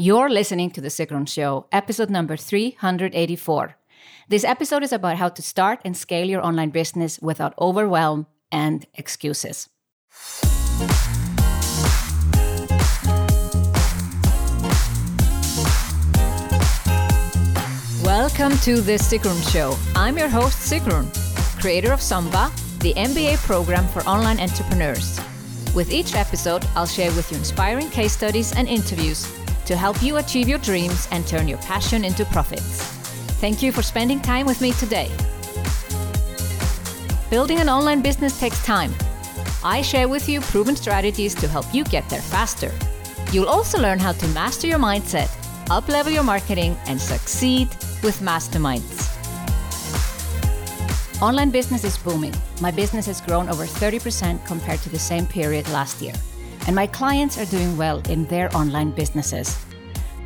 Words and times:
You're 0.00 0.30
listening 0.30 0.70
to 0.70 0.80
The 0.80 0.90
Sigrun 0.90 1.26
Show, 1.26 1.66
episode 1.72 2.08
number 2.08 2.36
384. 2.36 3.74
This 4.28 4.44
episode 4.44 4.84
is 4.84 4.92
about 4.92 5.16
how 5.16 5.28
to 5.28 5.42
start 5.42 5.80
and 5.84 5.96
scale 5.96 6.28
your 6.28 6.40
online 6.40 6.70
business 6.70 7.18
without 7.18 7.52
overwhelm 7.58 8.28
and 8.52 8.86
excuses. 8.94 9.68
Welcome 18.04 18.56
to 18.58 18.80
The 18.80 19.00
Sigrun 19.02 19.52
Show. 19.52 19.76
I'm 19.96 20.16
your 20.16 20.28
host, 20.28 20.70
Sigrun, 20.70 21.10
creator 21.60 21.92
of 21.92 21.98
SUMBA, 21.98 22.78
the 22.78 22.94
MBA 22.94 23.38
program 23.38 23.88
for 23.88 24.02
online 24.02 24.38
entrepreneurs. 24.38 25.18
With 25.74 25.90
each 25.90 26.14
episode, 26.14 26.64
I'll 26.76 26.86
share 26.86 27.10
with 27.16 27.32
you 27.32 27.38
inspiring 27.38 27.90
case 27.90 28.12
studies 28.12 28.52
and 28.54 28.68
interviews 28.68 29.26
to 29.68 29.76
help 29.76 30.02
you 30.02 30.16
achieve 30.16 30.48
your 30.48 30.58
dreams 30.60 31.06
and 31.10 31.26
turn 31.26 31.46
your 31.46 31.58
passion 31.58 32.02
into 32.02 32.24
profits. 32.24 32.80
Thank 33.38 33.62
you 33.62 33.70
for 33.70 33.82
spending 33.82 34.18
time 34.18 34.46
with 34.46 34.62
me 34.62 34.72
today. 34.72 35.10
Building 37.28 37.58
an 37.60 37.68
online 37.68 38.00
business 38.00 38.40
takes 38.40 38.64
time. 38.64 38.94
I 39.62 39.82
share 39.82 40.08
with 40.08 40.26
you 40.26 40.40
proven 40.40 40.74
strategies 40.74 41.34
to 41.34 41.46
help 41.46 41.66
you 41.74 41.84
get 41.84 42.08
there 42.08 42.22
faster. 42.22 42.72
You'll 43.30 43.50
also 43.50 43.78
learn 43.78 43.98
how 43.98 44.12
to 44.12 44.26
master 44.28 44.66
your 44.66 44.78
mindset, 44.78 45.28
uplevel 45.66 46.14
your 46.14 46.22
marketing, 46.22 46.74
and 46.86 46.98
succeed 46.98 47.68
with 48.02 48.20
masterminds. 48.20 49.04
Online 51.20 51.50
business 51.50 51.84
is 51.84 51.98
booming. 51.98 52.34
My 52.62 52.70
business 52.70 53.04
has 53.04 53.20
grown 53.20 53.50
over 53.50 53.64
30% 53.64 54.46
compared 54.46 54.80
to 54.80 54.88
the 54.88 54.98
same 54.98 55.26
period 55.26 55.68
last 55.68 56.00
year 56.00 56.14
and 56.68 56.76
my 56.76 56.86
clients 56.86 57.38
are 57.38 57.46
doing 57.46 57.78
well 57.78 58.02
in 58.10 58.26
their 58.26 58.54
online 58.54 58.90
businesses. 58.90 59.56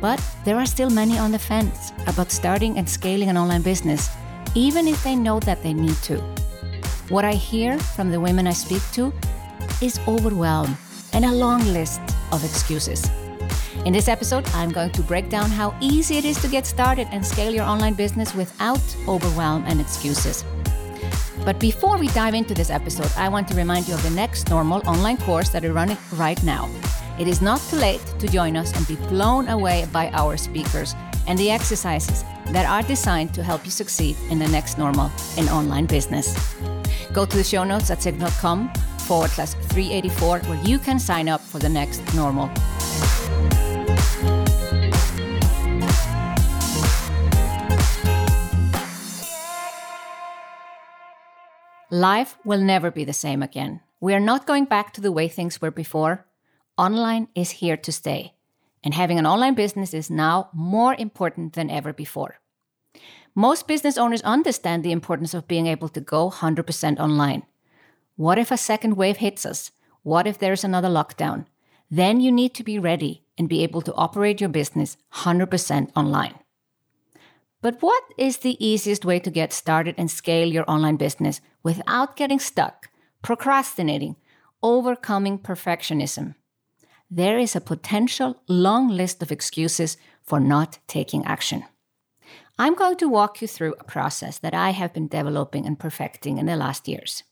But 0.03 0.21
there 0.43 0.57
are 0.57 0.65
still 0.65 0.89
many 0.89 1.17
on 1.17 1.31
the 1.31 1.39
fence 1.39 1.93
about 2.07 2.29
starting 2.29 2.77
and 2.77 2.89
scaling 2.89 3.29
an 3.29 3.37
online 3.37 3.61
business, 3.61 4.09
even 4.53 4.85
if 4.85 5.01
they 5.01 5.15
know 5.15 5.39
that 5.39 5.63
they 5.63 5.73
need 5.73 5.95
to. 6.03 6.17
What 7.07 7.23
I 7.23 7.31
hear 7.35 7.79
from 7.79 8.11
the 8.11 8.19
women 8.19 8.45
I 8.45 8.51
speak 8.51 8.81
to 8.99 9.13
is 9.81 10.01
overwhelm 10.05 10.75
and 11.13 11.23
a 11.23 11.31
long 11.31 11.63
list 11.71 12.01
of 12.33 12.43
excuses. 12.43 13.09
In 13.85 13.93
this 13.93 14.09
episode, 14.09 14.45
I'm 14.53 14.73
going 14.73 14.91
to 14.91 15.01
break 15.01 15.29
down 15.29 15.49
how 15.49 15.73
easy 15.79 16.17
it 16.17 16.25
is 16.25 16.41
to 16.41 16.49
get 16.49 16.65
started 16.65 17.07
and 17.11 17.25
scale 17.25 17.53
your 17.53 17.63
online 17.63 17.93
business 17.93 18.35
without 18.35 18.83
overwhelm 19.07 19.63
and 19.67 19.79
excuses. 19.79 20.43
But 21.45 21.61
before 21.61 21.97
we 21.97 22.09
dive 22.09 22.33
into 22.33 22.53
this 22.53 22.69
episode, 22.69 23.11
I 23.15 23.29
want 23.29 23.47
to 23.47 23.55
remind 23.55 23.87
you 23.87 23.93
of 23.93 24.03
the 24.03 24.09
next 24.09 24.49
normal 24.49 24.85
online 24.85 25.15
course 25.19 25.47
that 25.51 25.63
we're 25.63 25.71
running 25.71 25.97
right 26.17 26.43
now. 26.43 26.69
It 27.19 27.27
is 27.27 27.41
not 27.41 27.61
too 27.69 27.75
late 27.75 28.01
to 28.19 28.27
join 28.27 28.57
us 28.57 28.75
and 28.75 28.87
be 28.87 28.95
blown 29.07 29.47
away 29.47 29.85
by 29.91 30.09
our 30.11 30.35
speakers 30.35 30.95
and 31.27 31.37
the 31.37 31.51
exercises 31.51 32.23
that 32.47 32.65
are 32.65 32.87
designed 32.87 33.33
to 33.35 33.43
help 33.43 33.65
you 33.65 33.71
succeed 33.71 34.17
in 34.29 34.39
the 34.39 34.47
next 34.47 34.77
normal 34.77 35.11
in 35.37 35.47
online 35.49 35.85
business. 35.85 36.55
Go 37.13 37.25
to 37.25 37.37
the 37.37 37.43
show 37.43 37.63
notes 37.63 37.91
at 37.91 37.99
sigrun.com 37.99 38.73
forward 38.99 39.29
slash 39.29 39.53
384 39.53 40.39
where 40.39 40.63
you 40.63 40.79
can 40.79 40.99
sign 40.99 41.29
up 41.29 41.41
for 41.41 41.59
the 41.59 41.69
next 41.69 42.01
normal. 42.15 42.49
Life 51.91 52.37
will 52.43 52.59
never 52.59 52.89
be 52.89 53.03
the 53.05 53.13
same 53.13 53.43
again. 53.43 53.81
We 54.01 54.15
are 54.15 54.19
not 54.19 54.47
going 54.47 54.65
back 54.65 54.93
to 54.93 55.01
the 55.01 55.11
way 55.11 55.27
things 55.27 55.61
were 55.61 55.69
before. 55.69 56.25
Online 56.77 57.27
is 57.35 57.61
here 57.61 57.77
to 57.77 57.91
stay, 57.91 58.33
and 58.83 58.95
having 58.95 59.19
an 59.19 59.27
online 59.27 59.53
business 59.53 59.93
is 59.93 60.09
now 60.09 60.49
more 60.53 60.95
important 60.95 61.53
than 61.53 61.69
ever 61.69 61.93
before. 61.93 62.39
Most 63.35 63.67
business 63.67 63.95
owners 63.95 64.23
understand 64.23 64.83
the 64.83 64.91
importance 64.91 65.35
of 65.35 65.47
being 65.47 65.67
able 65.67 65.87
to 65.89 66.01
go 66.01 66.31
100% 66.31 66.99
online. 66.99 67.43
What 68.15 68.39
if 68.39 68.49
a 68.49 68.57
second 68.57 68.97
wave 68.97 69.17
hits 69.17 69.45
us? 69.45 69.69
What 70.01 70.25
if 70.25 70.39
there's 70.39 70.63
another 70.63 70.87
lockdown? 70.87 71.45
Then 71.91 72.21
you 72.21 72.31
need 72.31 72.55
to 72.55 72.63
be 72.63 72.79
ready 72.79 73.23
and 73.37 73.47
be 73.47 73.61
able 73.61 73.83
to 73.83 73.93
operate 73.93 74.41
your 74.41 74.49
business 74.49 74.97
100% 75.13 75.91
online. 75.95 76.33
But 77.61 77.83
what 77.83 78.03
is 78.17 78.37
the 78.37 78.57
easiest 78.65 79.05
way 79.05 79.19
to 79.19 79.29
get 79.29 79.53
started 79.53 79.93
and 79.95 80.09
scale 80.09 80.51
your 80.51 80.65
online 80.67 80.95
business 80.95 81.39
without 81.61 82.15
getting 82.15 82.39
stuck, 82.39 82.89
procrastinating, 83.21 84.15
overcoming 84.63 85.37
perfectionism? 85.37 86.33
There 87.09 87.37
is 87.37 87.55
a 87.55 87.61
potential 87.61 88.41
long 88.47 88.89
list 88.89 89.21
of 89.21 89.31
excuses 89.31 89.97
for 90.21 90.39
not 90.39 90.79
taking 90.87 91.25
action. 91.25 91.63
I'm 92.57 92.75
going 92.75 92.97
to 92.97 93.09
walk 93.09 93.41
you 93.41 93.47
through 93.47 93.75
a 93.79 93.83
process 93.83 94.37
that 94.39 94.53
I 94.53 94.71
have 94.71 94.93
been 94.93 95.07
developing 95.07 95.65
and 95.65 95.77
perfecting 95.77 96.37
in 96.37 96.45
the 96.45 96.55
last 96.55 96.87
years. 96.87 97.23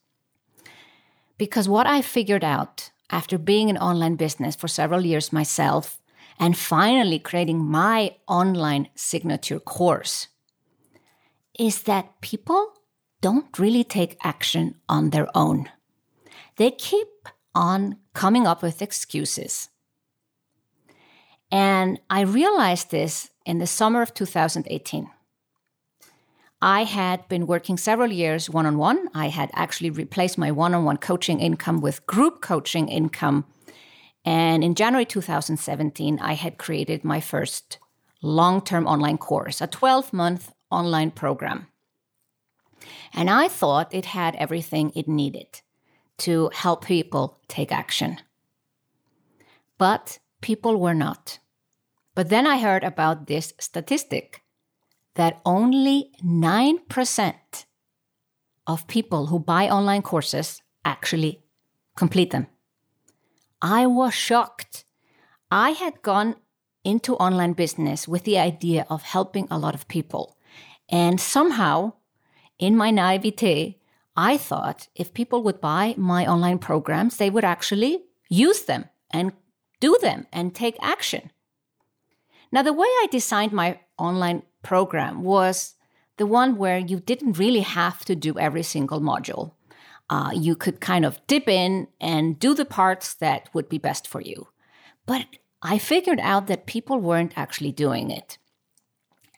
Because 1.37 1.69
what 1.69 1.87
I 1.87 2.01
figured 2.01 2.43
out 2.43 2.91
after 3.09 3.37
being 3.37 3.69
in 3.69 3.77
online 3.77 4.15
business 4.15 4.55
for 4.55 4.67
several 4.67 5.05
years 5.05 5.33
myself 5.33 6.01
and 6.39 6.57
finally 6.57 7.19
creating 7.19 7.63
my 7.63 8.15
online 8.27 8.89
signature 8.95 9.59
course 9.59 10.27
is 11.59 11.83
that 11.83 12.21
people 12.21 12.73
don't 13.21 13.59
really 13.59 13.83
take 13.83 14.17
action 14.23 14.75
on 14.89 15.11
their 15.11 15.27
own. 15.35 15.69
They 16.55 16.71
keep 16.71 17.07
on 17.53 17.97
coming 18.13 18.47
up 18.47 18.61
with 18.61 18.81
excuses. 18.81 19.69
And 21.51 21.99
I 22.09 22.21
realized 22.21 22.91
this 22.91 23.29
in 23.45 23.57
the 23.57 23.67
summer 23.67 24.01
of 24.01 24.13
2018. 24.13 25.09
I 26.63 26.83
had 26.83 27.27
been 27.27 27.47
working 27.47 27.77
several 27.77 28.11
years 28.11 28.49
one 28.49 28.65
on 28.65 28.77
one. 28.77 29.09
I 29.15 29.29
had 29.29 29.49
actually 29.53 29.89
replaced 29.89 30.37
my 30.37 30.51
one 30.51 30.75
on 30.75 30.85
one 30.85 30.97
coaching 30.97 31.39
income 31.39 31.81
with 31.81 32.05
group 32.05 32.41
coaching 32.41 32.87
income 32.87 33.45
and 34.23 34.63
in 34.63 34.75
January 34.75 35.05
2017, 35.05 36.19
I 36.19 36.33
had 36.33 36.57
created 36.57 37.03
my 37.03 37.19
first 37.19 37.79
long 38.21 38.61
term 38.61 38.85
online 38.85 39.17
course, 39.17 39.61
a 39.61 39.67
12 39.67 40.13
month 40.13 40.51
online 40.69 41.11
program. 41.11 41.67
And 43.13 43.29
I 43.29 43.47
thought 43.47 43.93
it 43.93 44.05
had 44.05 44.35
everything 44.35 44.91
it 44.95 45.07
needed 45.07 45.61
to 46.21 46.49
help 46.53 46.85
people 46.85 47.37
take 47.47 47.71
action. 47.71 48.17
But 49.77 50.19
people 50.41 50.77
were 50.77 50.93
not. 50.93 51.39
But 52.15 52.29
then 52.29 52.45
I 52.45 52.59
heard 52.59 52.83
about 52.83 53.27
this 53.27 53.53
statistic 53.59 54.41
that 55.15 55.41
only 55.45 56.11
9% 56.23 57.33
of 58.67 58.87
people 58.87 59.27
who 59.27 59.39
buy 59.39 59.69
online 59.69 60.01
courses 60.01 60.61
actually 60.85 61.43
complete 61.95 62.31
them. 62.31 62.47
I 63.61 63.85
was 63.87 64.13
shocked. 64.13 64.85
I 65.49 65.71
had 65.71 66.01
gone 66.01 66.35
into 66.83 67.15
online 67.15 67.53
business 67.53 68.07
with 68.07 68.23
the 68.23 68.37
idea 68.37 68.85
of 68.89 69.03
helping 69.03 69.47
a 69.49 69.57
lot 69.57 69.75
of 69.75 69.87
people. 69.87 70.37
And 70.89 71.19
somehow, 71.19 71.93
in 72.57 72.75
my 72.75 72.91
naivete, 72.91 73.80
I 74.15 74.37
thought 74.37 74.87
if 74.95 75.13
people 75.13 75.43
would 75.43 75.61
buy 75.61 75.95
my 75.97 76.25
online 76.25 76.59
programs, 76.59 77.17
they 77.17 77.29
would 77.29 77.45
actually 77.45 78.03
use 78.29 78.63
them 78.63 78.85
and 79.09 79.31
do 79.79 79.97
them 80.01 80.27
and 80.31 80.53
take 80.53 80.77
action. 80.81 81.31
Now, 82.51 82.61
the 82.61 82.73
way 82.73 82.87
I 82.87 83.07
designed 83.09 83.53
my 83.53 83.79
online 83.97 84.43
program 84.63 85.23
was 85.23 85.75
the 86.17 86.25
one 86.25 86.57
where 86.57 86.77
you 86.77 86.99
didn't 86.99 87.39
really 87.39 87.61
have 87.61 88.03
to 88.05 88.15
do 88.15 88.37
every 88.37 88.63
single 88.63 88.99
module 88.99 89.53
uh, 90.11 90.31
you 90.33 90.57
could 90.57 90.81
kind 90.81 91.05
of 91.05 91.25
dip 91.25 91.47
in 91.47 91.87
and 92.01 92.37
do 92.37 92.53
the 92.53 92.65
parts 92.65 93.13
that 93.15 93.49
would 93.53 93.69
be 93.69 93.77
best 93.77 94.05
for 94.05 94.19
you. 94.19 94.49
But 95.05 95.25
I 95.61 95.77
figured 95.77 96.19
out 96.19 96.47
that 96.47 96.65
people 96.65 96.99
weren't 96.99 97.37
actually 97.37 97.71
doing 97.71 98.11
it. 98.11 98.37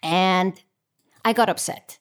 And 0.01 0.59
I 1.23 1.31
got 1.31 1.47
upset 1.47 1.99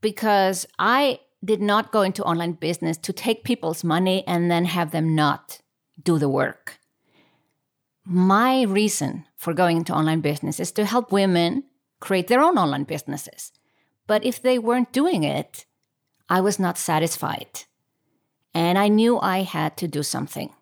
because 0.00 0.64
I 0.78 1.18
did 1.44 1.60
not 1.60 1.92
go 1.92 2.02
into 2.02 2.24
online 2.24 2.52
business 2.52 2.96
to 2.98 3.12
take 3.12 3.44
people's 3.44 3.84
money 3.84 4.24
and 4.26 4.50
then 4.50 4.64
have 4.64 4.90
them 4.90 5.14
not 5.14 5.60
do 6.02 6.18
the 6.18 6.28
work. 6.28 6.78
My 8.04 8.62
reason 8.62 9.26
for 9.36 9.52
going 9.52 9.76
into 9.76 9.94
online 9.94 10.20
business 10.20 10.58
is 10.58 10.72
to 10.72 10.84
help 10.84 11.12
women 11.12 11.64
create 12.00 12.28
their 12.28 12.40
own 12.40 12.56
online 12.58 12.84
businesses. 12.84 13.52
But 14.06 14.24
if 14.24 14.40
they 14.40 14.58
weren't 14.58 14.92
doing 14.92 15.24
it, 15.24 15.66
I 16.28 16.40
was 16.40 16.58
not 16.58 16.78
satisfied 16.78 17.64
and 18.54 18.78
I 18.78 18.88
knew 18.88 19.18
I 19.20 19.42
had 19.42 19.76
to 19.78 19.88
do 19.88 20.02
something. 20.02 20.52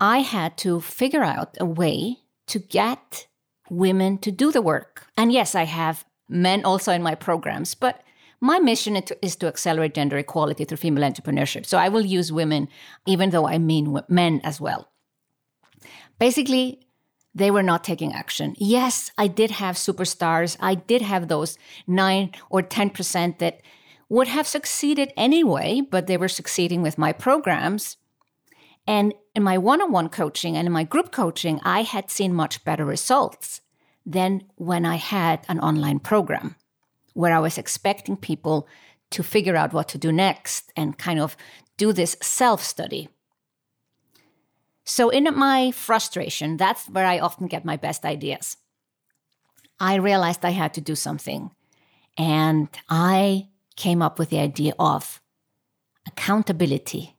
I 0.00 0.18
had 0.18 0.56
to 0.58 0.80
figure 0.80 1.22
out 1.22 1.56
a 1.60 1.64
way 1.64 2.18
to 2.48 2.58
get 2.58 3.26
women 3.70 4.18
to 4.18 4.30
do 4.30 4.52
the 4.52 4.62
work. 4.62 5.06
And 5.16 5.32
yes, 5.32 5.54
I 5.54 5.64
have 5.64 6.04
men 6.28 6.64
also 6.64 6.92
in 6.92 7.02
my 7.02 7.14
programs, 7.14 7.74
but 7.74 8.02
my 8.40 8.58
mission 8.58 9.00
is 9.22 9.36
to 9.36 9.46
accelerate 9.46 9.94
gender 9.94 10.18
equality 10.18 10.64
through 10.64 10.76
female 10.76 11.10
entrepreneurship. 11.10 11.66
So 11.66 11.78
I 11.78 11.88
will 11.88 12.04
use 12.04 12.32
women, 12.32 12.68
even 13.06 13.30
though 13.30 13.46
I 13.46 13.58
mean 13.58 13.98
men 14.08 14.40
as 14.44 14.60
well. 14.60 14.88
Basically, 16.18 16.80
they 17.34 17.50
were 17.50 17.62
not 17.62 17.84
taking 17.84 18.12
action. 18.12 18.54
Yes, 18.58 19.10
I 19.18 19.26
did 19.26 19.52
have 19.52 19.76
superstars. 19.76 20.56
I 20.60 20.74
did 20.74 21.02
have 21.02 21.28
those 21.28 21.58
9 21.86 22.32
or 22.50 22.62
10% 22.62 23.38
that 23.38 23.60
would 24.08 24.28
have 24.28 24.46
succeeded 24.46 25.12
anyway, 25.16 25.80
but 25.80 26.06
they 26.06 26.16
were 26.16 26.28
succeeding 26.28 26.82
with 26.82 26.98
my 26.98 27.12
programs. 27.12 27.96
And 28.86 29.14
in 29.34 29.42
my 29.42 29.58
one 29.58 29.82
on 29.82 29.92
one 29.92 30.08
coaching 30.08 30.56
and 30.56 30.66
in 30.66 30.72
my 30.72 30.84
group 30.84 31.12
coaching, 31.12 31.60
I 31.62 31.82
had 31.82 32.10
seen 32.10 32.32
much 32.32 32.64
better 32.64 32.84
results 32.84 33.60
than 34.06 34.44
when 34.56 34.86
I 34.86 34.96
had 34.96 35.44
an 35.48 35.60
online 35.60 35.98
program 35.98 36.56
where 37.18 37.34
I 37.34 37.40
was 37.40 37.58
expecting 37.58 38.16
people 38.16 38.68
to 39.10 39.24
figure 39.24 39.56
out 39.56 39.72
what 39.72 39.88
to 39.88 39.98
do 39.98 40.12
next 40.12 40.72
and 40.76 40.96
kind 40.96 41.18
of 41.18 41.36
do 41.76 41.92
this 41.92 42.16
self 42.22 42.62
study. 42.62 43.08
So, 44.84 45.08
in 45.10 45.24
my 45.34 45.72
frustration, 45.72 46.56
that's 46.56 46.88
where 46.88 47.06
I 47.06 47.18
often 47.18 47.48
get 47.48 47.64
my 47.64 47.76
best 47.76 48.04
ideas. 48.04 48.56
I 49.80 49.96
realized 49.96 50.44
I 50.44 50.50
had 50.50 50.72
to 50.74 50.80
do 50.80 50.94
something. 50.94 51.50
And 52.16 52.68
I 52.88 53.48
came 53.74 54.00
up 54.00 54.20
with 54.20 54.30
the 54.30 54.38
idea 54.38 54.74
of 54.78 55.20
accountability. 56.06 57.16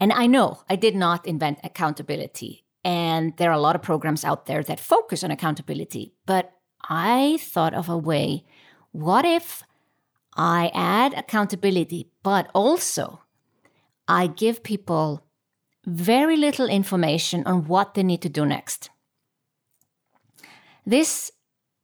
And 0.00 0.14
I 0.14 0.26
know 0.28 0.62
I 0.70 0.76
did 0.76 0.96
not 0.96 1.26
invent 1.26 1.58
accountability. 1.62 2.64
And 2.84 3.36
there 3.36 3.50
are 3.50 3.60
a 3.60 3.66
lot 3.66 3.76
of 3.76 3.82
programs 3.82 4.24
out 4.24 4.46
there 4.46 4.62
that 4.62 4.80
focus 4.80 5.22
on 5.22 5.30
accountability. 5.30 6.14
But 6.24 6.52
I 6.88 7.38
thought 7.42 7.74
of 7.74 7.90
a 7.90 7.98
way 7.98 8.46
what 8.92 9.24
if 9.24 9.62
I 10.36 10.70
add 10.74 11.14
accountability, 11.14 12.10
but 12.22 12.50
also 12.54 13.20
I 14.08 14.26
give 14.26 14.62
people 14.62 15.24
very 15.84 16.36
little 16.36 16.68
information 16.68 17.42
on 17.46 17.66
what 17.66 17.94
they 17.94 18.02
need 18.02 18.22
to 18.22 18.28
do 18.28 18.44
next? 18.46 18.90
This 20.86 21.30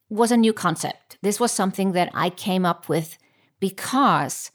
was 0.09 0.31
a 0.31 0.37
new 0.37 0.53
concept. 0.53 1.19
This 1.23 1.41
was 1.41 1.53
something 1.53 1.93
that 1.93 2.11
I 2.15 2.31
came 2.31 2.65
up 2.65 2.89
with 2.89 3.19
because 3.61 4.51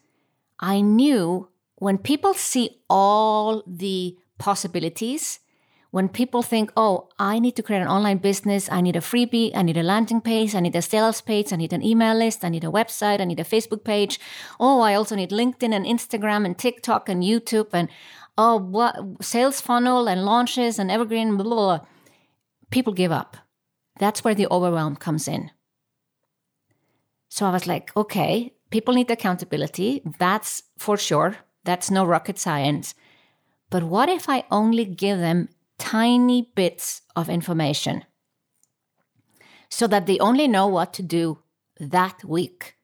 I 0.59 0.81
knew 0.81 1.50
when 1.75 1.98
people 1.98 2.33
see 2.33 2.81
all 2.89 3.63
the 3.68 4.18
possibilities, 4.38 5.39
when 5.92 6.08
people 6.08 6.42
think, 6.42 6.72
oh, 6.78 7.10
I 7.20 7.40
need 7.40 7.58
to 7.58 7.64
create 7.64 7.82
an 7.82 7.88
online 7.88 8.18
business, 8.18 8.72
I 8.72 8.80
need 8.80 8.96
a 8.96 9.02
freebie, 9.02 9.52
I 9.54 9.62
need 9.62 9.76
a 9.76 9.84
landing 9.84 10.22
page, 10.22 10.56
I 10.56 10.62
need 10.62 10.76
a 10.76 10.82
sales 10.82 11.20
page, 11.20 11.52
I 11.52 11.58
need 11.58 11.74
an 11.74 11.84
email 11.84 12.16
list, 12.16 12.46
I 12.46 12.50
need 12.50 12.64
a 12.64 12.68
website, 12.68 13.20
I 13.20 13.26
need 13.26 13.42
a 13.42 13.44
Facebook 13.44 13.84
page. 13.84 14.18
Oh, 14.58 14.80
I 14.80 14.96
also 14.96 15.18
need 15.18 15.32
LinkedIn 15.32 15.74
and 15.76 15.86
Instagram 15.86 16.46
and 16.46 16.58
TikTok 16.58 17.10
and 17.10 17.24
YouTube 17.24 17.70
and 17.74 17.90
oh, 18.38 18.58
what 18.58 18.96
sales 19.22 19.60
funnel 19.60 20.08
and 20.08 20.24
launches 20.24 20.80
and 20.80 20.90
evergreen, 20.90 21.36
blah, 21.36 21.44
blah, 21.44 21.56
blah. 21.56 21.88
People 22.70 22.94
give 22.94 23.12
up. 23.12 23.36
That's 24.00 24.24
where 24.24 24.36
the 24.36 24.48
overwhelm 24.50 24.96
comes 24.96 25.28
in. 25.28 25.52
So 27.28 27.46
I 27.46 27.52
was 27.52 27.68
like, 27.68 27.96
okay, 27.98 28.54
people 28.70 28.94
need 28.94 29.12
accountability. 29.12 30.02
That's 30.20 30.64
for 30.80 30.96
sure. 30.96 31.38
That's 31.66 31.92
no 31.92 32.06
rocket 32.06 32.40
science. 32.40 32.96
But 33.70 33.84
what 33.84 34.08
if 34.08 34.30
I 34.30 34.46
only 34.50 34.86
give 34.86 35.20
them 35.20 35.50
tiny 35.81 36.51
bits 36.56 37.01
of 37.16 37.28
information 37.28 38.06
so 39.69 39.88
that 39.88 40.06
they 40.06 40.19
only 40.19 40.48
know 40.48 40.68
what 40.68 40.94
to 40.94 41.01
do 41.01 41.39
that 41.80 42.24
week 42.24 42.75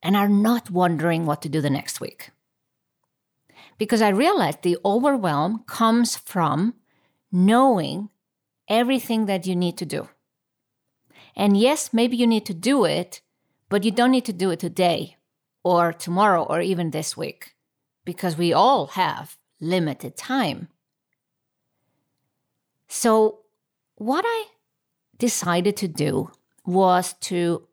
and 0.00 0.14
are 0.14 0.28
not 0.28 0.70
wondering 0.70 1.26
what 1.26 1.42
to 1.42 1.48
do 1.48 1.60
the 1.60 1.68
next 1.68 2.00
week? 2.00 2.30
Because 3.76 4.00
I 4.00 4.10
realized 4.10 4.62
the 4.62 4.78
overwhelm 4.84 5.64
comes 5.66 6.16
from 6.16 6.74
knowing 7.32 8.08
everything 8.68 9.26
that 9.26 9.46
you 9.46 9.56
need 9.56 9.76
to 9.78 9.86
do. 9.86 10.08
And 11.34 11.56
yes, 11.56 11.92
maybe 11.92 12.16
you 12.16 12.26
need 12.26 12.46
to 12.46 12.54
do 12.54 12.84
it, 12.84 13.20
but 13.68 13.82
you 13.84 13.90
don't 13.90 14.12
need 14.12 14.26
to 14.26 14.32
do 14.32 14.50
it 14.50 14.60
today 14.60 15.16
or 15.64 15.92
tomorrow 15.92 16.44
or 16.44 16.60
even 16.60 16.90
this 16.90 17.16
week 17.16 17.54
because 18.04 18.38
we 18.38 18.52
all 18.52 18.86
have 18.88 19.36
limited 19.60 20.16
time. 20.16 20.68
So, 22.88 23.40
what 23.96 24.24
I 24.26 24.46
decided 25.18 25.76
to 25.78 25.88
do 25.88 26.30
was 26.64 27.14
to 27.20 27.66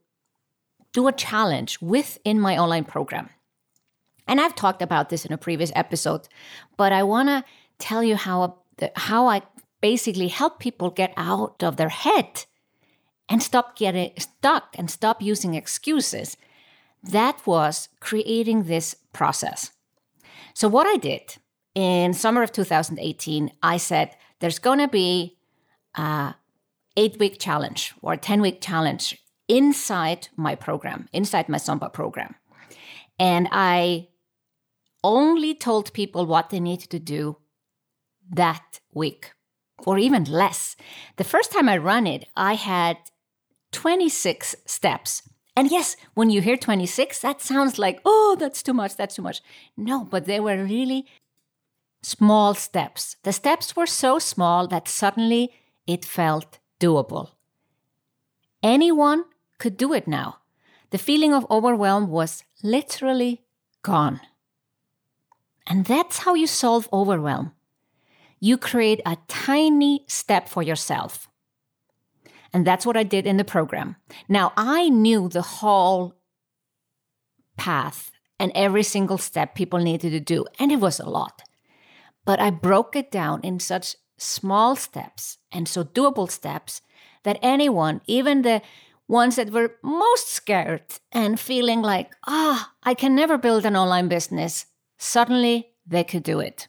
do 0.93 1.07
a 1.07 1.13
challenge 1.13 1.79
within 1.81 2.39
my 2.39 2.57
online 2.57 2.85
program. 2.85 3.29
And 4.27 4.41
I've 4.41 4.55
talked 4.55 4.81
about 4.81 5.09
this 5.09 5.25
in 5.25 5.33
a 5.33 5.37
previous 5.37 5.71
episode, 5.75 6.27
but 6.77 6.91
I 6.91 7.03
want 7.03 7.29
to 7.29 7.43
tell 7.77 8.03
you 8.03 8.15
how 8.15 8.57
how 8.95 9.27
I 9.27 9.41
basically 9.81 10.27
help 10.27 10.59
people 10.59 10.89
get 10.89 11.13
out 11.15 11.63
of 11.63 11.77
their 11.77 11.89
head 11.89 12.45
and 13.29 13.41
stop 13.41 13.77
getting 13.77 14.11
stuck 14.17 14.75
and 14.77 14.89
stop 14.89 15.21
using 15.21 15.53
excuses 15.53 16.37
that 17.11 17.45
was 17.45 17.89
creating 17.99 18.63
this 18.63 18.95
process. 19.13 19.71
So, 20.53 20.67
what 20.67 20.87
I 20.87 20.97
did 20.97 21.35
in 21.75 22.13
summer 22.13 22.41
of 22.41 22.51
2018, 22.51 23.51
I 23.61 23.77
said 23.77 24.15
there's 24.39 24.59
going 24.59 24.79
to 24.79 24.87
be 24.87 25.37
a 25.95 26.35
eight 26.97 27.19
week 27.19 27.39
challenge 27.39 27.93
or 28.01 28.13
a 28.13 28.17
10 28.17 28.41
week 28.41 28.61
challenge 28.61 29.17
inside 29.47 30.29
my 30.35 30.55
program, 30.55 31.07
inside 31.13 31.49
my 31.49 31.57
SUMBA 31.57 31.93
program. 31.93 32.35
And 33.19 33.47
I 33.51 34.07
only 35.03 35.53
told 35.53 35.93
people 35.93 36.25
what 36.25 36.49
they 36.49 36.59
needed 36.59 36.89
to 36.89 36.99
do 36.99 37.37
that 38.31 38.79
week 38.93 39.33
or 39.85 39.99
even 39.99 40.23
less. 40.23 40.75
The 41.17 41.23
first 41.23 41.51
time 41.51 41.69
I 41.69 41.77
ran 41.77 42.07
it, 42.07 42.27
I 42.35 42.55
had 42.55 42.97
26 43.71 44.55
steps 44.65 45.21
and 45.55 45.71
yes, 45.71 45.95
when 46.15 46.29
you 46.29 46.41
hear 46.41 46.57
26, 46.57 47.19
that 47.19 47.41
sounds 47.41 47.79
like, 47.79 48.01
oh, 48.03 48.35
that's 48.37 48.61
too 48.61 48.73
much, 48.73 48.97
that's 48.97 49.15
too 49.15 49.21
much. 49.21 49.41
No, 49.77 50.03
but 50.03 50.25
they 50.25 50.39
were 50.39 50.63
really 50.63 51.05
small 52.05 52.53
steps. 52.53 53.17
The 53.23 53.33
steps 53.33 53.75
were 53.75 53.87
so 53.87 54.19
small 54.19 54.67
that 54.67 54.87
suddenly 54.87 55.51
it 55.87 56.05
felt 56.05 56.59
doable. 56.79 57.31
Anyone 58.61 59.25
could 59.57 59.75
do 59.75 59.91
it 59.91 60.07
now. 60.07 60.37
The 60.91 60.99
feeling 60.99 61.33
of 61.33 61.49
overwhelm 61.49 62.09
was 62.09 62.43
literally 62.63 63.41
gone. 63.81 64.21
And 65.67 65.85
that's 65.85 66.19
how 66.19 66.35
you 66.35 66.45
solve 66.45 66.87
overwhelm. 66.93 67.53
You 68.39 68.57
create 68.57 69.01
a 69.05 69.17
tiny 69.27 70.05
step 70.07 70.47
for 70.47 70.61
yourself. 70.61 71.27
And 72.53 72.67
that's 72.67 72.85
what 72.85 72.97
I 72.97 73.03
did 73.03 73.25
in 73.25 73.37
the 73.37 73.43
program. 73.43 73.95
Now, 74.29 74.53
I 74.55 74.89
knew 74.89 75.27
the 75.27 75.41
whole 75.41 76.13
path 77.57 78.11
and 78.39 78.51
every 78.53 78.83
single 78.83 79.17
step 79.17 79.55
people 79.55 79.79
needed 79.79 80.11
to 80.11 80.19
do, 80.19 80.45
and 80.59 80.71
it 80.71 80.79
was 80.79 80.99
a 80.99 81.09
lot. 81.09 81.41
But 82.25 82.39
I 82.39 82.49
broke 82.49 82.95
it 82.95 83.11
down 83.11 83.41
in 83.41 83.59
such 83.59 83.95
small 84.17 84.75
steps 84.75 85.37
and 85.51 85.67
so 85.67 85.83
doable 85.83 86.29
steps 86.29 86.81
that 87.23 87.39
anyone, 87.41 88.01
even 88.07 88.41
the 88.41 88.61
ones 89.07 89.35
that 89.35 89.51
were 89.51 89.75
most 89.83 90.29
scared 90.29 90.83
and 91.11 91.39
feeling 91.39 91.81
like, 91.81 92.11
ah, 92.27 92.71
oh, 92.71 92.73
I 92.83 92.93
can 92.93 93.15
never 93.15 93.37
build 93.37 93.65
an 93.65 93.75
online 93.75 94.07
business, 94.07 94.65
suddenly 94.97 95.69
they 95.85 96.03
could 96.03 96.23
do 96.23 96.39
it. 96.39 96.67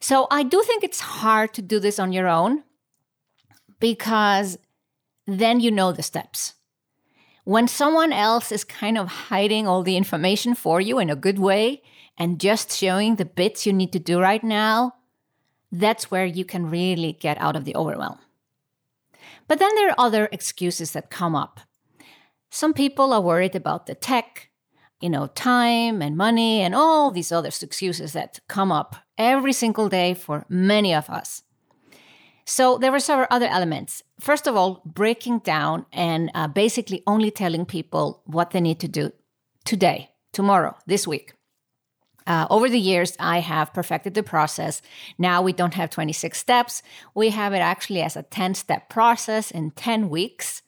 So 0.00 0.28
I 0.30 0.44
do 0.44 0.62
think 0.62 0.84
it's 0.84 1.00
hard 1.00 1.52
to 1.54 1.62
do 1.62 1.80
this 1.80 1.98
on 1.98 2.12
your 2.12 2.28
own 2.28 2.62
because 3.80 4.58
then 5.26 5.60
you 5.60 5.70
know 5.70 5.92
the 5.92 6.02
steps. 6.02 6.54
When 7.44 7.66
someone 7.66 8.12
else 8.12 8.52
is 8.52 8.62
kind 8.62 8.96
of 8.98 9.08
hiding 9.08 9.66
all 9.66 9.82
the 9.82 9.96
information 9.96 10.54
for 10.54 10.80
you 10.80 10.98
in 10.98 11.10
a 11.10 11.16
good 11.16 11.38
way 11.38 11.82
and 12.18 12.40
just 12.40 12.72
showing 12.72 13.16
the 13.16 13.24
bits 13.24 13.64
you 13.64 13.72
need 13.72 13.92
to 13.92 13.98
do 13.98 14.20
right 14.20 14.42
now, 14.42 14.94
that's 15.70 16.10
where 16.10 16.26
you 16.26 16.44
can 16.44 16.68
really 16.68 17.12
get 17.12 17.38
out 17.38 17.56
of 17.56 17.64
the 17.64 17.76
overwhelm. 17.76 18.18
But 19.46 19.58
then 19.58 19.74
there 19.76 19.90
are 19.90 19.94
other 20.06 20.28
excuses 20.32 20.92
that 20.92 21.10
come 21.10 21.34
up. 21.34 21.60
Some 22.50 22.74
people 22.74 23.12
are 23.12 23.20
worried 23.20 23.54
about 23.54 23.86
the 23.86 23.94
tech, 23.94 24.50
you 25.00 25.08
know, 25.08 25.28
time 25.28 26.02
and 26.02 26.16
money 26.16 26.60
and 26.60 26.74
all 26.74 27.10
these 27.10 27.30
other 27.30 27.48
excuses 27.48 28.12
that 28.14 28.40
come 28.48 28.72
up 28.72 28.96
every 29.16 29.52
single 29.52 29.88
day 29.88 30.14
for 30.14 30.44
many 30.48 30.94
of 30.94 31.08
us. 31.08 31.42
So 32.44 32.78
there 32.78 32.90
were 32.90 33.00
several 33.00 33.28
other 33.30 33.46
elements. 33.46 34.02
First 34.20 34.46
of 34.46 34.56
all, 34.56 34.80
breaking 34.86 35.40
down 35.40 35.84
and 35.92 36.30
uh, 36.34 36.48
basically 36.48 37.02
only 37.06 37.30
telling 37.30 37.66
people 37.66 38.22
what 38.24 38.50
they 38.50 38.60
need 38.60 38.80
to 38.80 38.88
do 38.88 39.12
today, 39.64 40.10
tomorrow, 40.32 40.74
this 40.86 41.06
week. 41.06 41.34
Uh, 42.28 42.46
over 42.50 42.68
the 42.68 42.78
years, 42.78 43.16
I 43.18 43.40
have 43.40 43.74
perfected 43.74 44.14
the 44.14 44.22
process. 44.22 44.82
Now 45.16 45.42
we 45.42 45.52
don't 45.52 45.74
have 45.74 45.90
26 45.90 46.38
steps. 46.38 46.82
We 47.14 47.30
have 47.30 47.54
it 47.54 47.58
actually 47.58 48.02
as 48.02 48.16
a 48.16 48.22
10 48.22 48.54
step 48.54 48.88
process 48.88 49.50
in 49.50 49.72
10 49.72 50.10
weeks. 50.10 50.62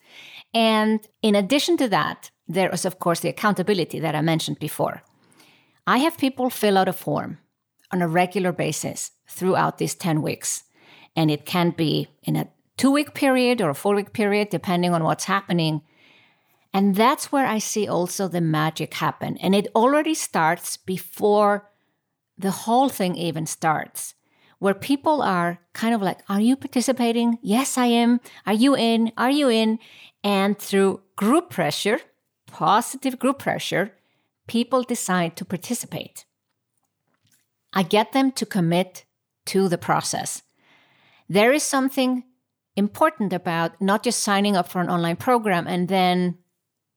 And 0.52 1.06
in 1.22 1.36
addition 1.36 1.76
to 1.76 1.88
that, 1.88 2.30
there 2.48 2.70
is, 2.70 2.84
of 2.84 2.98
course, 2.98 3.20
the 3.20 3.28
accountability 3.28 4.00
that 4.00 4.16
I 4.16 4.22
mentioned 4.22 4.58
before. 4.58 5.02
I 5.86 5.98
have 5.98 6.18
people 6.18 6.50
fill 6.50 6.78
out 6.78 6.88
a 6.88 6.92
form 6.92 7.38
on 7.92 8.02
a 8.02 8.08
regular 8.08 8.52
basis 8.52 9.12
throughout 9.28 9.78
these 9.78 9.94
10 9.94 10.22
weeks 10.22 10.64
and 11.16 11.30
it 11.30 11.44
can 11.44 11.70
be 11.70 12.08
in 12.22 12.36
a 12.36 12.48
two 12.76 12.90
week 12.90 13.14
period 13.14 13.60
or 13.60 13.70
a 13.70 13.74
four 13.74 13.94
week 13.94 14.12
period, 14.12 14.48
depending 14.50 14.94
on 14.94 15.04
what's 15.04 15.24
happening. 15.24 15.82
And 16.72 16.94
that's 16.94 17.32
where 17.32 17.46
I 17.46 17.58
see 17.58 17.88
also 17.88 18.28
the 18.28 18.40
magic 18.40 18.94
happen. 18.94 19.36
And 19.38 19.54
it 19.54 19.68
already 19.74 20.14
starts 20.14 20.76
before 20.76 21.68
the 22.38 22.50
whole 22.50 22.88
thing 22.88 23.16
even 23.16 23.46
starts, 23.46 24.14
where 24.60 24.74
people 24.74 25.20
are 25.20 25.58
kind 25.72 25.94
of 25.94 26.00
like, 26.00 26.20
Are 26.28 26.40
you 26.40 26.56
participating? 26.56 27.38
Yes, 27.42 27.76
I 27.76 27.86
am. 27.86 28.20
Are 28.46 28.54
you 28.54 28.76
in? 28.76 29.12
Are 29.16 29.30
you 29.30 29.50
in? 29.50 29.78
And 30.22 30.58
through 30.58 31.02
group 31.16 31.50
pressure, 31.50 32.00
positive 32.46 33.18
group 33.18 33.38
pressure, 33.40 33.92
people 34.46 34.82
decide 34.82 35.36
to 35.36 35.44
participate. 35.44 36.24
I 37.72 37.82
get 37.82 38.12
them 38.12 38.32
to 38.32 38.46
commit 38.46 39.04
to 39.46 39.68
the 39.68 39.78
process. 39.78 40.42
There 41.28 41.52
is 41.52 41.62
something 41.62 42.24
important 42.76 43.32
about 43.32 43.80
not 43.80 44.02
just 44.02 44.22
signing 44.22 44.56
up 44.56 44.68
for 44.68 44.80
an 44.80 44.90
online 44.90 45.16
program 45.16 45.66
and 45.66 45.88
then, 45.88 46.38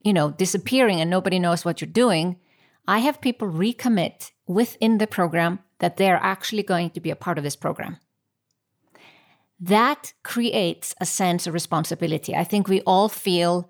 you 0.03 0.13
know, 0.13 0.31
disappearing 0.31 1.01
and 1.01 1.09
nobody 1.09 1.39
knows 1.39 1.65
what 1.65 1.81
you're 1.81 1.89
doing. 1.89 2.37
I 2.87 2.99
have 2.99 3.21
people 3.21 3.49
recommit 3.49 4.31
within 4.45 4.97
the 4.97 5.07
program 5.07 5.59
that 5.79 5.97
they're 5.97 6.19
actually 6.21 6.63
going 6.63 6.89
to 6.91 6.99
be 6.99 7.09
a 7.09 7.15
part 7.15 7.37
of 7.37 7.43
this 7.43 7.55
program. 7.55 7.97
That 9.59 10.13
creates 10.23 10.93
a 10.99 11.05
sense 11.05 11.47
of 11.47 11.53
responsibility. 11.53 12.35
I 12.35 12.43
think 12.43 12.67
we 12.67 12.81
all 12.81 13.07
feel 13.07 13.69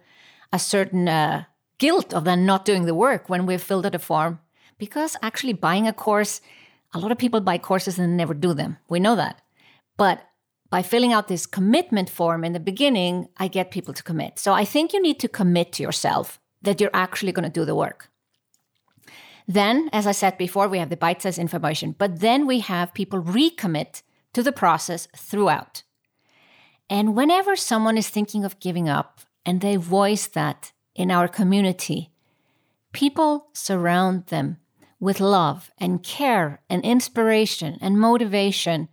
a 0.51 0.57
certain 0.57 1.07
uh, 1.07 1.43
guilt 1.77 2.13
of 2.13 2.23
then 2.23 2.45
not 2.45 2.65
doing 2.65 2.85
the 2.85 2.95
work 2.95 3.29
when 3.29 3.45
we've 3.45 3.61
filled 3.61 3.85
out 3.85 3.95
a 3.95 3.99
form 3.99 4.39
because 4.77 5.15
actually 5.21 5.53
buying 5.53 5.87
a 5.87 5.93
course, 5.93 6.41
a 6.93 6.99
lot 6.99 7.11
of 7.11 7.17
people 7.17 7.41
buy 7.41 7.57
courses 7.57 7.99
and 7.99 8.17
never 8.17 8.33
do 8.33 8.53
them. 8.53 8.77
We 8.89 8.99
know 8.99 9.15
that. 9.15 9.41
But 9.97 10.27
by 10.73 10.81
filling 10.81 11.13
out 11.13 11.27
this 11.27 11.45
commitment 11.45 12.09
form 12.09 12.43
in 12.43 12.53
the 12.53 12.59
beginning, 12.59 13.27
I 13.37 13.47
get 13.47 13.69
people 13.69 13.93
to 13.93 14.01
commit. 14.01 14.39
So 14.39 14.53
I 14.53 14.65
think 14.65 14.91
you 14.91 14.99
need 14.99 15.19
to 15.19 15.27
commit 15.27 15.71
to 15.73 15.83
yourself 15.83 16.39
that 16.63 16.81
you're 16.81 16.95
actually 16.95 17.31
going 17.31 17.47
to 17.47 17.59
do 17.59 17.63
the 17.63 17.75
work. 17.75 18.09
Then, 19.47 19.87
as 19.93 20.07
I 20.07 20.13
said 20.13 20.35
before, 20.35 20.67
we 20.67 20.79
have 20.79 20.89
the 20.89 20.97
bite 20.97 21.21
sized 21.21 21.37
information, 21.37 21.93
but 21.95 22.21
then 22.21 22.47
we 22.47 22.61
have 22.61 22.95
people 22.95 23.21
recommit 23.21 24.01
to 24.33 24.41
the 24.41 24.51
process 24.51 25.07
throughout. 25.15 25.83
And 26.89 27.15
whenever 27.15 27.55
someone 27.55 27.95
is 27.99 28.09
thinking 28.09 28.43
of 28.43 28.59
giving 28.59 28.89
up 28.89 29.21
and 29.45 29.61
they 29.61 29.75
voice 29.75 30.25
that 30.25 30.71
in 30.95 31.11
our 31.11 31.27
community, 31.27 32.09
people 32.93 33.49
surround 33.53 34.25
them 34.33 34.57
with 34.99 35.19
love 35.19 35.69
and 35.77 36.01
care 36.01 36.61
and 36.67 36.83
inspiration 36.83 37.77
and 37.79 37.99
motivation 37.99 38.89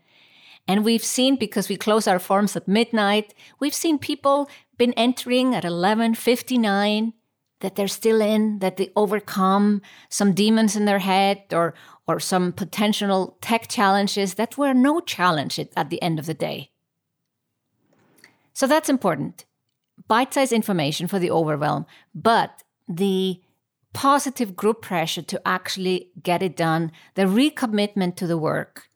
and 0.69 0.85
we've 0.85 1.05
seen, 1.05 1.37
because 1.37 1.69
we 1.69 1.77
close 1.77 2.07
our 2.07 2.19
forms 2.19 2.57
at 2.57 2.69
midnight, 2.69 3.35
we've 3.59 3.75
seen 3.75 3.99
people 3.99 4.49
been 4.79 4.93
entering 4.95 5.55
at 5.55 5.65
11.59 5.65 7.13
that 7.61 7.77
they're 7.77 7.89
still 7.89 8.21
in, 8.21 8.59
that 8.61 8.77
they 8.77 8.91
overcome 8.97 9.83
some 10.09 10.33
demons 10.33 10.77
in 10.77 10.87
their 10.87 10.99
head 10.99 11.43
or, 11.53 11.75
or 12.07 12.19
some 12.19 12.53
potential 12.53 13.37
tech 13.41 13.69
challenges 13.69 14.35
that 14.35 14.57
were 14.57 14.75
no 14.75 15.01
challenge 15.01 15.59
at 15.59 15.91
the 15.91 16.03
end 16.03 16.19
of 16.19 16.27
the 16.27 16.35
day. 16.35 16.71
So 18.53 18.67
that's 18.67 18.89
important. 18.89 19.45
Bite 20.09 20.35
sized 20.35 20.53
information 20.53 21.07
for 21.07 21.19
the 21.19 21.31
overwhelm, 21.31 21.87
but 22.15 22.63
the 22.89 23.41
positive 23.93 24.57
group 24.57 24.83
pressure 24.83 25.23
to 25.23 25.41
actually 25.47 26.11
get 26.23 26.43
it 26.43 26.57
done, 26.57 26.93
the 27.15 27.23
recommitment 27.23 28.17
to 28.17 28.27
the 28.27 28.39
work, 28.39 28.89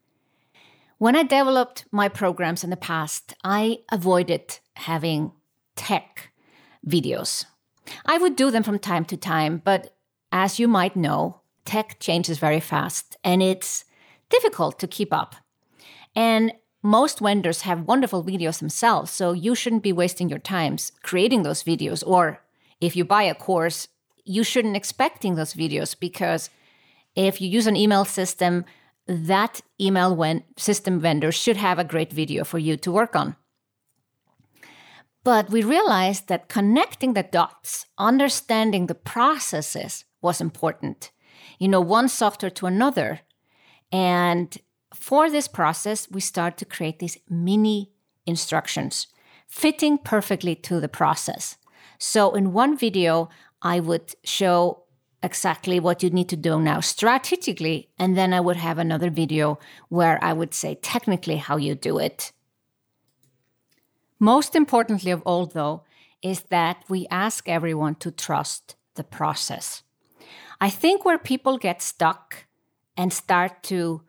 when 1.05 1.17
I 1.17 1.23
developed 1.23 1.85
my 1.93 2.09
programs 2.09 2.65
in 2.65 2.71
the 2.71 2.79
past, 2.79 3.35
I 3.45 3.81
avoided 3.93 4.59
having 4.77 5.33
tech 5.77 6.33
videos. 6.89 7.45
I 8.07 8.17
would 8.17 8.37
do 8.37 8.51
them 8.51 8.63
from 8.63 8.79
time 8.79 9.05
to 9.07 9.17
time, 9.19 9.61
but 9.63 9.95
as 10.33 10.59
you 10.59 10.67
might 10.67 10.97
know, 10.97 11.43
tech 11.67 12.01
changes 12.01 12.39
very 12.39 12.59
fast 12.59 13.19
and 13.23 13.43
it's 13.43 13.85
difficult 14.31 14.79
to 14.79 14.87
keep 14.87 15.13
up. 15.13 15.37
And 16.17 16.55
most 16.83 17.19
vendors 17.19 17.61
have 17.69 17.83
wonderful 17.83 18.25
videos 18.25 18.61
themselves, 18.61 19.11
so 19.11 19.33
you 19.33 19.55
shouldn't 19.55 19.83
be 19.83 19.93
wasting 19.93 20.31
your 20.31 20.39
times 20.39 20.91
creating 21.03 21.43
those 21.43 21.63
videos. 21.63 22.03
Or 22.07 22.41
if 22.81 22.97
you 22.97 23.05
buy 23.05 23.25
a 23.25 23.35
course, 23.35 23.89
you 24.25 24.43
shouldn't 24.43 24.75
expecting 24.75 25.35
those 25.35 25.53
videos 25.53 25.95
because 26.01 26.49
if 27.15 27.43
you 27.43 27.49
use 27.51 27.67
an 27.67 27.77
email 27.77 28.07
system, 28.07 28.65
that 29.07 29.61
email 29.81 30.15
when 30.15 30.45
system 30.57 31.01
vendor 31.01 31.31
should 31.31 31.57
have 31.57 31.79
a 31.79 31.85
great 31.85 32.13
video 32.13 32.45
for 32.45 32.59
you 32.59 32.77
to 32.79 32.93
work 32.93 33.15
on. 33.15 33.37
But 35.25 35.51
we 35.51 35.63
realized 35.63 36.29
that 36.29 36.49
connecting 36.49 37.15
the 37.15 37.23
dots, 37.23 37.87
understanding 37.99 38.87
the 38.87 38.95
processes 38.95 40.05
was 40.21 40.41
important. 40.41 41.11
You 41.59 41.69
know, 41.69 41.81
one 41.81 42.09
software 42.09 42.51
to 42.51 42.67
another. 42.67 43.21
And 43.91 44.57
for 44.95 45.31
this 45.31 45.49
process, 45.49 46.11
we 46.11 46.21
start 46.21 46.57
to 46.59 46.65
create 46.65 46.99
these 46.99 47.19
mini 47.29 47.91
instructions 48.27 49.07
fitting 49.47 49.99
perfectly 49.99 50.55
to 50.55 50.81
the 50.81 50.89
process. 50.89 51.57
So 51.99 52.35
in 52.35 52.53
one 52.53 52.77
video, 52.77 53.29
I 53.63 53.81
would 53.81 54.15
show 54.25 54.84
exactly 55.25 55.81
what 55.81 56.02
you 56.02 56.11
need 56.11 56.28
to 56.28 56.37
do 56.37 56.61
now 56.61 56.81
strategically. 56.81 57.88
And 57.99 58.16
then 58.16 58.33
I 58.35 58.40
would 58.40 58.57
have 58.57 58.78
another 58.78 59.11
video 59.11 59.59
where 59.88 60.23
I 60.23 60.33
would 60.33 60.52
say 60.54 60.76
technically 60.76 61.37
how 61.37 61.57
you 61.57 61.75
do 61.75 61.99
it. 61.99 62.33
Most 64.21 64.54
importantly 64.54 65.11
of 65.11 65.23
all, 65.23 65.47
though, 65.47 65.83
is 66.23 66.43
that 66.50 66.85
we 66.88 67.07
ask 67.11 67.49
everyone 67.49 67.97
to 67.97 68.11
trust 68.11 68.76
the 68.95 69.04
process. 69.04 69.83
I 70.61 70.71
think 70.71 71.04
where 71.04 71.19
people 71.19 71.59
get 71.59 71.83
stuck 71.83 72.47
and 72.97 73.12
start 73.12 73.62
to 73.64 74.02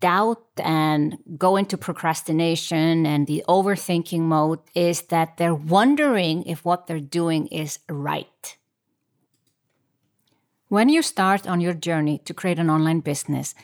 doubt 0.00 0.44
and 0.58 1.18
go 1.38 1.56
into 1.56 1.78
procrastination 1.78 3.06
and 3.06 3.26
the 3.26 3.44
overthinking 3.48 4.20
mode 4.20 4.60
is 4.74 5.02
that 5.02 5.36
they're 5.36 5.54
wondering 5.54 6.42
if 6.44 6.64
what 6.64 6.86
they're 6.86 7.00
doing 7.00 7.46
is 7.48 7.78
right. 7.88 8.56
When 10.74 10.88
you 10.88 11.02
start 11.02 11.46
on 11.46 11.60
your 11.60 11.72
journey 11.72 12.18
to 12.24 12.34
create 12.34 12.58
an 12.58 12.68
online 12.68 12.98
business, 12.98 13.54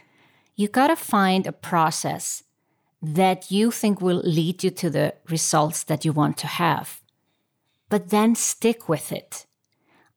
you 0.55 0.69
gotta 0.69 0.95
find 0.95 1.45
a 1.45 1.51
process 1.51 2.45
that 3.03 3.51
you 3.51 3.73
think 3.73 4.01
will 4.01 4.23
lead 4.23 4.63
you 4.63 4.71
to 4.71 4.89
the 4.89 5.15
results 5.29 5.83
that 5.83 6.05
you 6.05 6.13
want 6.13 6.37
to 6.39 6.47
have. 6.47 7.01
But 7.89 8.11
then 8.11 8.37
stick 8.37 8.89
with 8.89 9.11
it. 9.11 9.45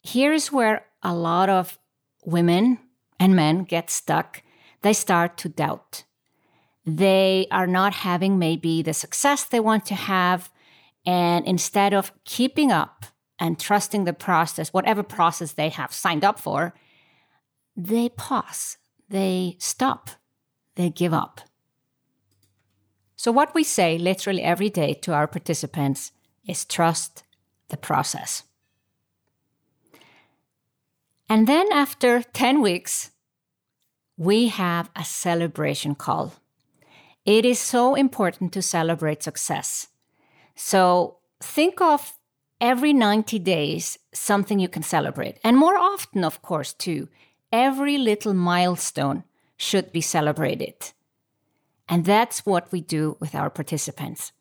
Here's 0.03 0.51
where 0.51 0.85
a 1.01 1.15
lot 1.15 1.49
of 1.49 1.79
women 2.25 2.77
and 3.19 3.35
men 3.35 3.63
get 3.63 3.89
stuck. 3.89 4.43
They 4.83 4.93
start 4.93 5.35
to 5.37 5.49
doubt. 5.49 6.03
They 6.85 7.47
are 7.49 7.65
not 7.65 8.05
having 8.05 8.37
maybe 8.37 8.83
the 8.83 8.93
success 8.93 9.45
they 9.45 9.59
want 9.59 9.87
to 9.87 9.95
have. 9.95 10.51
And 11.07 11.43
instead 11.47 11.91
of 11.95 12.11
keeping 12.23 12.71
up 12.71 13.05
and 13.39 13.59
trusting 13.59 14.03
the 14.03 14.13
process, 14.13 14.71
whatever 14.71 15.01
process 15.01 15.53
they 15.53 15.69
have 15.69 15.91
signed 15.91 16.23
up 16.23 16.37
for, 16.37 16.75
they 17.75 18.09
pause, 18.09 18.77
they 19.09 19.57
stop, 19.59 20.09
they 20.75 20.89
give 20.89 21.13
up. 21.13 21.41
So, 23.15 23.31
what 23.31 23.53
we 23.53 23.63
say 23.63 23.97
literally 23.97 24.41
every 24.41 24.69
day 24.69 24.93
to 24.95 25.13
our 25.13 25.27
participants 25.27 26.11
is 26.47 26.65
trust 26.65 27.23
the 27.69 27.77
process. 27.77 28.43
And 31.29 31.47
then 31.47 31.71
after 31.71 32.21
10 32.21 32.61
weeks, 32.61 33.11
we 34.17 34.49
have 34.49 34.89
a 34.95 35.03
celebration 35.03 35.95
call. 35.95 36.33
It 37.25 37.45
is 37.45 37.59
so 37.59 37.95
important 37.95 38.51
to 38.53 38.61
celebrate 38.61 39.23
success. 39.23 39.87
So 40.55 41.17
think 41.41 41.81
of 41.81 42.13
every 42.59 42.93
90 42.93 43.39
days 43.39 43.97
something 44.13 44.59
you 44.59 44.67
can 44.67 44.83
celebrate. 44.83 45.39
And 45.43 45.57
more 45.57 45.77
often, 45.77 46.23
of 46.23 46.41
course, 46.41 46.73
too 46.73 47.07
every 47.53 47.97
little 47.99 48.33
milestone 48.33 49.23
should 49.55 49.93
be 49.93 50.01
celebrated. 50.01 50.91
And 51.87 52.03
that's 52.03 52.45
what 52.45 52.71
we 52.71 52.81
do 52.81 53.15
with 53.19 53.35
our 53.35 53.49
participants. 53.49 54.31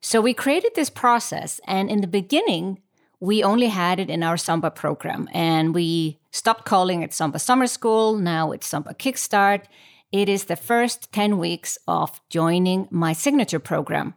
So 0.00 0.20
we 0.20 0.34
created 0.34 0.72
this 0.74 0.90
process, 0.90 1.60
and 1.66 1.88
in 1.88 2.00
the 2.02 2.06
beginning, 2.06 2.82
we 3.20 3.42
only 3.42 3.68
had 3.68 4.00
it 4.00 4.10
in 4.10 4.22
our 4.22 4.36
SUMBA 4.36 4.74
program, 4.74 5.28
and 5.32 5.74
we 5.74 6.18
stopped 6.30 6.66
calling 6.66 7.02
it 7.02 7.12
SUMBA 7.12 7.40
Summer 7.40 7.66
School. 7.66 8.18
Now 8.18 8.52
it's 8.52 8.68
SUMBA 8.68 8.96
Kickstart. 8.96 9.64
It 10.12 10.28
is 10.28 10.44
the 10.44 10.56
first 10.56 11.10
10 11.12 11.38
weeks 11.38 11.78
of 11.88 12.20
joining 12.28 12.88
my 12.90 13.14
signature 13.14 13.60
program. 13.60 14.14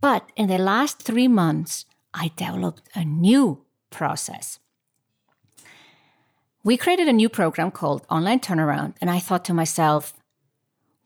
But 0.00 0.30
in 0.36 0.46
the 0.48 0.58
last 0.58 1.02
three 1.02 1.26
months, 1.26 1.86
I 2.14 2.30
developed 2.36 2.88
a 2.94 3.04
new 3.04 3.64
process 3.90 4.60
we 6.68 6.76
created 6.76 7.08
a 7.08 7.14
new 7.14 7.30
program 7.30 7.70
called 7.70 8.04
Online 8.10 8.38
Turnaround. 8.38 8.92
And 9.00 9.08
I 9.08 9.20
thought 9.20 9.42
to 9.46 9.54
myself, 9.54 10.12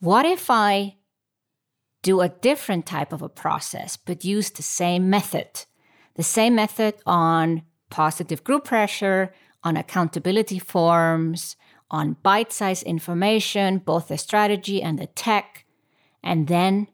what 0.01 0.27
if 0.27 0.51
I 0.51 0.97
do 2.03 2.21
a 2.21 2.29
different 2.29 2.85
type 2.85 3.13
of 3.13 3.23
a 3.23 3.29
process, 3.29 3.97
but 3.97 4.25
use 4.25 4.51
the 4.51 4.63
same 4.65 5.09
method. 5.09 5.67
The 6.17 6.25
same 6.25 6.57
method 6.57 6.95
on 7.07 7.63
positive 7.91 8.43
group 8.43 8.65
pressure, 8.65 9.33
on 9.63 9.77
accountability 9.77 10.59
forms, 10.59 11.55
on 11.93 12.17
bite 12.25 12.53
sized 12.53 12.83
information, 12.83 13.79
both 13.79 14.09
the 14.09 14.19
strategy 14.19 14.83
and 14.83 14.99
the 14.99 15.07
tech, 15.07 15.65
and 16.25 16.49
then 16.49 16.89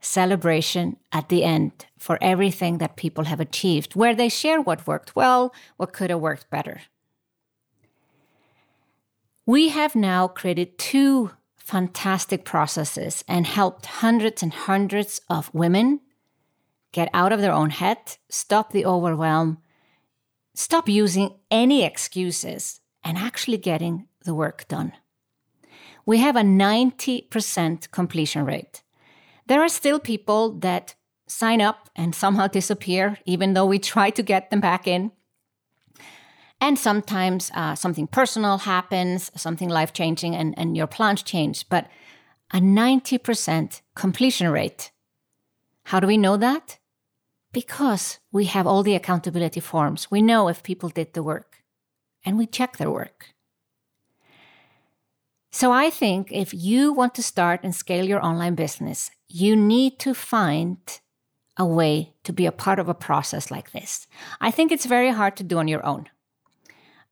celebration 0.00 0.96
at 1.12 1.28
the 1.28 1.44
end 1.44 1.84
for 1.98 2.16
everything 2.22 2.78
that 2.78 2.96
people 2.96 3.24
have 3.24 3.40
achieved, 3.40 3.94
where 3.94 4.14
they 4.14 4.30
share 4.30 4.62
what 4.62 4.86
worked 4.86 5.14
well, 5.14 5.52
what 5.76 5.92
could 5.92 6.08
have 6.08 6.20
worked 6.20 6.48
better. 6.48 6.80
We 9.50 9.70
have 9.70 9.96
now 9.96 10.28
created 10.28 10.78
two 10.78 11.32
fantastic 11.56 12.44
processes 12.44 13.24
and 13.26 13.44
helped 13.44 13.84
hundreds 13.86 14.44
and 14.44 14.54
hundreds 14.54 15.20
of 15.28 15.52
women 15.52 16.02
get 16.92 17.10
out 17.12 17.32
of 17.32 17.40
their 17.40 17.50
own 17.50 17.70
head, 17.70 17.98
stop 18.28 18.70
the 18.70 18.86
overwhelm, 18.86 19.58
stop 20.54 20.88
using 20.88 21.34
any 21.50 21.82
excuses, 21.82 22.80
and 23.02 23.18
actually 23.18 23.56
getting 23.56 24.06
the 24.24 24.36
work 24.36 24.68
done. 24.68 24.92
We 26.06 26.18
have 26.18 26.36
a 26.36 26.42
90% 26.42 27.90
completion 27.90 28.44
rate. 28.44 28.84
There 29.48 29.62
are 29.62 29.68
still 29.68 29.98
people 29.98 30.60
that 30.60 30.94
sign 31.26 31.60
up 31.60 31.90
and 31.96 32.14
somehow 32.14 32.46
disappear, 32.46 33.18
even 33.26 33.54
though 33.54 33.66
we 33.66 33.80
try 33.80 34.10
to 34.10 34.22
get 34.22 34.50
them 34.50 34.60
back 34.60 34.86
in. 34.86 35.10
And 36.60 36.78
sometimes 36.78 37.50
uh, 37.54 37.74
something 37.74 38.06
personal 38.06 38.58
happens, 38.58 39.30
something 39.34 39.68
life 39.68 39.92
changing, 39.92 40.36
and, 40.36 40.56
and 40.58 40.76
your 40.76 40.86
plans 40.86 41.22
change. 41.22 41.68
But 41.68 41.88
a 42.52 42.58
90% 42.58 43.80
completion 43.94 44.48
rate. 44.50 44.90
How 45.84 46.00
do 46.00 46.06
we 46.06 46.18
know 46.18 46.36
that? 46.36 46.78
Because 47.52 48.18
we 48.30 48.44
have 48.46 48.66
all 48.66 48.82
the 48.82 48.94
accountability 48.94 49.60
forms. 49.60 50.10
We 50.10 50.22
know 50.22 50.48
if 50.48 50.62
people 50.62 50.88
did 50.88 51.14
the 51.14 51.22
work 51.22 51.62
and 52.24 52.36
we 52.36 52.46
check 52.46 52.76
their 52.76 52.90
work. 52.90 53.28
So 55.50 55.72
I 55.72 55.90
think 55.90 56.30
if 56.30 56.54
you 56.54 56.92
want 56.92 57.14
to 57.16 57.22
start 57.22 57.60
and 57.64 57.74
scale 57.74 58.04
your 58.04 58.24
online 58.24 58.54
business, 58.54 59.10
you 59.28 59.56
need 59.56 59.98
to 60.00 60.14
find 60.14 60.78
a 61.56 61.66
way 61.66 62.14
to 62.22 62.32
be 62.32 62.46
a 62.46 62.52
part 62.52 62.78
of 62.78 62.88
a 62.88 62.94
process 62.94 63.50
like 63.50 63.72
this. 63.72 64.06
I 64.40 64.50
think 64.52 64.70
it's 64.70 64.86
very 64.86 65.10
hard 65.10 65.36
to 65.38 65.44
do 65.44 65.58
on 65.58 65.66
your 65.66 65.84
own 65.84 66.06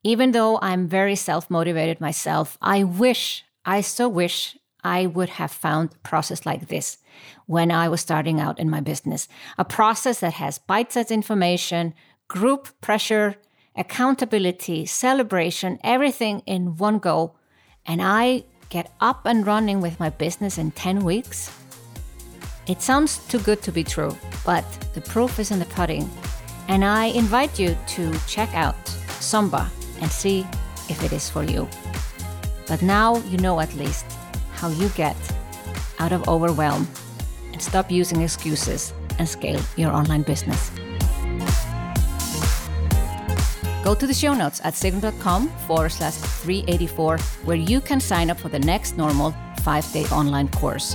even 0.05 0.33
though 0.33 0.59
I'm 0.63 0.89
very 0.89 1.17
self 1.17 1.51
motivated 1.51 2.01
myself, 2.01 2.57
I 2.63 2.85
wish, 2.85 3.45
I 3.65 3.81
so 3.81 4.09
wish 4.09 4.57
I 4.85 5.07
would 5.07 5.31
have 5.31 5.51
found 5.51 5.91
a 5.93 6.09
process 6.09 6.47
like 6.47 6.69
this 6.69 6.99
when 7.47 7.71
I 7.71 7.89
was 7.89 8.01
starting 8.01 8.41
out 8.41 8.59
in 8.59 8.71
my 8.71 8.81
business. 8.81 9.29
A 9.57 9.65
process 9.65 10.21
that 10.21 10.35
has 10.35 10.59
bite 10.59 10.93
sized 10.93 11.11
information, 11.11 11.95
group 12.29 12.69
pressure, 12.81 13.37
accountability, 13.75 14.87
celebration, 14.87 15.79
everything 15.83 16.43
in 16.47 16.77
one 16.77 16.99
go. 16.99 17.35
And 17.87 18.01
I 18.03 18.45
get 18.69 18.93
up 19.01 19.27
and 19.27 19.47
running 19.47 19.81
with 19.81 19.99
my 19.99 20.11
business 20.11 20.59
in 20.59 20.71
10 20.73 21.05
weeks. 21.05 21.51
It 22.67 22.83
sounds 22.83 23.27
too 23.29 23.39
good 23.39 23.63
to 23.63 23.73
be 23.73 23.83
true, 23.83 24.17
but 24.45 24.65
the 24.93 25.01
proof 25.01 25.39
is 25.39 25.51
in 25.51 25.59
the 25.59 25.65
pudding. 25.65 26.09
And 26.69 26.85
I 26.85 27.07
invite 27.07 27.59
you 27.59 27.77
to 27.89 28.13
check 28.27 28.55
out 28.55 28.77
SUMBA 29.21 29.78
and 30.01 30.11
see 30.11 30.47
if 30.89 31.03
it 31.05 31.13
is 31.13 31.29
for 31.29 31.45
you. 31.45 31.69
But 32.67 32.83
now 32.83 33.17
you 33.29 33.39
know 33.39 33.61
at 33.61 33.75
least 33.75 34.07
how 34.53 34.69
you 34.69 34.89
get 34.91 35.17
out 35.99 36.13
of 36.13 36.29
overwhelm 36.29 36.87
and 37.53 37.61
stop 37.61 37.91
using 37.91 38.23
excuses 38.23 38.93
and 39.19 39.29
scale 39.29 39.61
your 39.77 39.91
online 39.91 40.23
business. 40.23 40.71
Go 43.85 43.95
to 43.95 44.07
the 44.07 44.15
show 44.15 44.35
notes 44.35 44.61
at 44.65 44.75
sigrun.com 44.75 45.49
forward 45.67 45.91
slash 45.91 46.15
384, 46.15 47.19
where 47.45 47.57
you 47.57 47.81
can 47.81 48.01
sign 48.01 48.29
up 48.29 48.39
for 48.39 48.49
the 48.49 48.59
next 48.59 48.97
normal 48.97 49.35
five 49.63 49.91
day 49.93 50.05
online 50.07 50.49
course. 50.49 50.95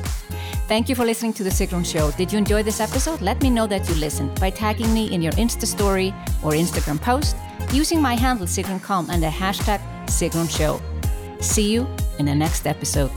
Thank 0.68 0.90
you 0.90 0.96
for 0.96 1.06
listening 1.06 1.34
to 1.34 1.44
The 1.44 1.50
Sigrun 1.50 1.86
Show. 1.86 2.12
Did 2.12 2.32
you 2.32 2.38
enjoy 2.38 2.64
this 2.64 2.80
episode? 2.80 3.22
Let 3.22 3.42
me 3.42 3.50
know 3.50 3.68
that 3.68 3.88
you 3.90 3.96
listened 3.96 4.40
by 4.40 4.50
tagging 4.50 4.94
me 4.94 5.14
in 5.14 5.22
your 5.22 5.34
Insta 5.34 5.66
story 5.66 6.14
or 6.42 6.52
Instagram 6.52 7.02
post 7.02 7.36
using 7.74 8.02
my 8.02 8.16
handle 8.16 8.46
SigrunCom 8.46 9.10
and 9.10 9.22
the 9.22 9.28
hashtag 9.28 9.82
Sigrun 10.06 10.50
Show. 10.50 10.80
See 11.42 11.72
you 11.72 11.88
in 12.20 12.26
the 12.26 12.36
next 12.36 12.68
episode. 12.68 13.12